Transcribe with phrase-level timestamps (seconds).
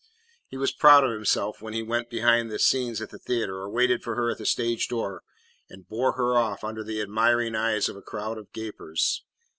[0.47, 3.69] He was proud of himself when he went behind the scenes at the theatre or
[3.69, 5.21] waited for her at the stage door
[5.69, 9.21] and bore her off under the admiring eyes of a crowd of gapers.